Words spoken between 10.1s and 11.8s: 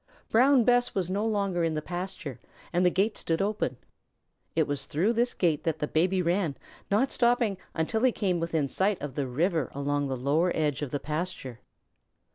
lower edge of the pasture.